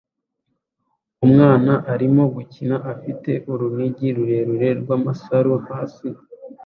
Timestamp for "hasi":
5.67-6.07